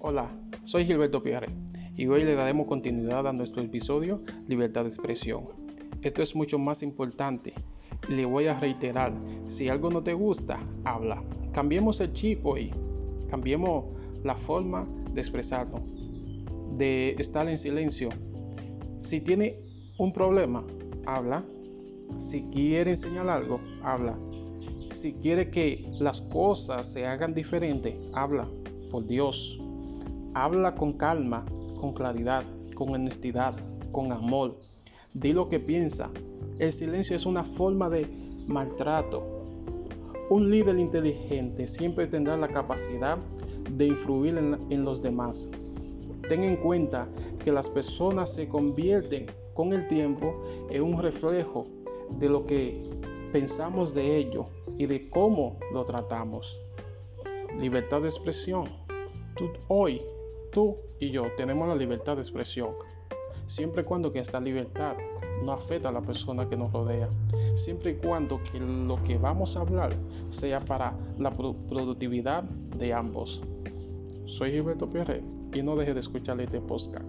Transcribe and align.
Hola, 0.00 0.30
soy 0.62 0.84
Gilberto 0.84 1.24
Pierre 1.24 1.48
y 1.96 2.06
hoy 2.06 2.22
le 2.22 2.36
daremos 2.36 2.68
continuidad 2.68 3.26
a 3.26 3.32
nuestro 3.32 3.62
episodio 3.62 4.22
Libertad 4.46 4.82
de 4.82 4.90
Expresión. 4.90 5.46
Esto 6.02 6.22
es 6.22 6.36
mucho 6.36 6.56
más 6.56 6.84
importante. 6.84 7.52
Le 8.08 8.24
voy 8.24 8.46
a 8.46 8.56
reiterar, 8.56 9.12
si 9.48 9.68
algo 9.68 9.90
no 9.90 10.04
te 10.04 10.14
gusta, 10.14 10.60
habla. 10.84 11.20
Cambiemos 11.52 12.00
el 12.00 12.12
chip 12.12 12.46
hoy. 12.46 12.72
Cambiemos 13.28 13.86
la 14.22 14.36
forma 14.36 14.86
de 15.12 15.20
expresarnos, 15.20 15.82
de 16.76 17.16
estar 17.18 17.48
en 17.48 17.58
silencio. 17.58 18.10
Si 18.98 19.20
tiene 19.20 19.56
un 19.98 20.12
problema, 20.12 20.64
habla. 21.06 21.44
Si 22.18 22.44
quiere 22.52 22.92
enseñar 22.92 23.28
algo, 23.28 23.60
habla. 23.82 24.16
Si 24.92 25.14
quiere 25.14 25.50
que 25.50 25.90
las 25.98 26.20
cosas 26.20 26.86
se 26.92 27.04
hagan 27.04 27.34
diferente, 27.34 27.98
habla. 28.12 28.48
Por 28.92 29.04
Dios, 29.06 29.60
habla 30.44 30.74
con 30.74 30.92
calma, 30.92 31.44
con 31.80 31.92
claridad, 31.92 32.44
con 32.74 32.90
honestidad, 32.94 33.56
con 33.90 34.12
amor. 34.12 34.56
Di 35.12 35.32
lo 35.32 35.48
que 35.48 35.58
piensa. 35.58 36.10
El 36.58 36.72
silencio 36.72 37.16
es 37.16 37.26
una 37.26 37.44
forma 37.44 37.88
de 37.88 38.06
maltrato. 38.46 39.22
Un 40.30 40.50
líder 40.50 40.78
inteligente 40.78 41.66
siempre 41.66 42.06
tendrá 42.06 42.36
la 42.36 42.48
capacidad 42.48 43.18
de 43.76 43.86
influir 43.86 44.36
en, 44.36 44.84
los 44.84 45.02
demás. 45.02 45.50
Ten 46.28 46.44
en 46.44 46.56
cuenta 46.56 47.08
que 47.44 47.50
las 47.50 47.68
personas 47.68 48.32
se 48.32 48.46
convierten 48.46 49.26
con 49.54 49.72
el 49.72 49.88
tiempo 49.88 50.44
en 50.70 50.82
un 50.82 51.00
reflejo 51.00 51.66
de 52.18 52.28
lo 52.28 52.46
que 52.46 52.80
pensamos 53.32 53.94
de 53.94 54.16
ello 54.16 54.46
y 54.76 54.86
de 54.86 55.08
cómo 55.10 55.58
lo 55.72 55.84
tratamos. 55.84 56.58
Libertad 57.58 58.02
de 58.02 58.08
expresión. 58.08 58.68
Tú, 59.36 59.48
hoy, 59.68 60.02
tú 60.58 60.76
y 60.98 61.12
yo 61.12 61.22
tenemos 61.36 61.68
la 61.68 61.76
libertad 61.76 62.16
de 62.16 62.22
expresión. 62.22 62.70
Siempre 63.46 63.82
y 63.82 63.84
cuando 63.84 64.10
que 64.10 64.18
esta 64.18 64.40
libertad 64.40 64.96
no 65.44 65.52
afecta 65.52 65.88
a 65.88 65.92
la 65.92 66.02
persona 66.02 66.48
que 66.48 66.56
nos 66.56 66.72
rodea. 66.72 67.08
Siempre 67.54 67.92
y 67.92 67.94
cuando 67.94 68.42
que 68.42 68.58
lo 68.58 69.00
que 69.04 69.18
vamos 69.18 69.56
a 69.56 69.60
hablar 69.60 69.94
sea 70.30 70.58
para 70.64 70.98
la 71.16 71.30
productividad 71.30 72.42
de 72.42 72.92
ambos. 72.92 73.40
Soy 74.26 74.50
Gilberto 74.50 74.90
Pierre 74.90 75.20
y 75.54 75.62
no 75.62 75.76
deje 75.76 75.94
de 75.94 76.00
escuchar 76.00 76.40
este 76.40 76.60
podcast. 76.60 77.06